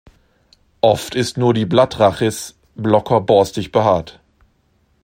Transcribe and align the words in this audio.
Oft 0.81 1.13
ist 1.13 1.37
nur 1.37 1.53
die 1.53 1.67
Blattrhachis 1.67 2.55
locker 2.73 3.21
borstig 3.21 3.71
behaart. 3.71 4.19